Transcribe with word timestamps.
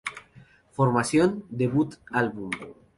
Formación, 0.71 1.43
Debut 1.51 1.93
Album. 2.11 2.49